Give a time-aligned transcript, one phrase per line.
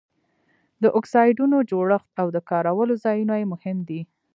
[0.81, 4.01] د اکسایډونو جوړښت او د کارولو ځایونه یې مهم دي.